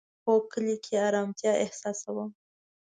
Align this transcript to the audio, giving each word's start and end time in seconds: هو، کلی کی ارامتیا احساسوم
هو، 0.25 0.33
کلی 0.51 0.75
کی 0.85 0.93
ارامتیا 1.07 1.51
احساسوم 1.63 2.29